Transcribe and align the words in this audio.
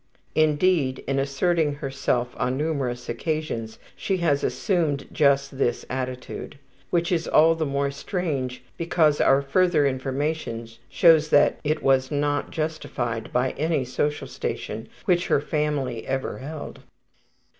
Indeed, 0.33 1.03
in 1.05 1.19
asserting 1.19 1.75
herself 1.75 2.33
on 2.39 2.57
numerous 2.57 3.07
occasions 3.07 3.77
she 3.95 4.17
has 4.17 4.43
assumed 4.43 5.05
just 5.11 5.59
this 5.59 5.85
attitude, 5.91 6.57
which 6.89 7.11
is 7.11 7.27
all 7.27 7.53
the 7.53 7.67
more 7.67 7.91
strange 7.91 8.63
because 8.77 9.21
our 9.21 9.43
further 9.43 9.85
information 9.85 10.67
shows 10.89 11.29
that 11.29 11.59
it 11.63 11.83
was 11.83 12.09
not 12.09 12.49
justified 12.49 13.31
by 13.31 13.51
any 13.59 13.85
social 13.85 14.25
station 14.27 14.89
which 15.05 15.27
her 15.27 15.39
family 15.39 16.07
ever 16.07 16.39
held. 16.39 16.79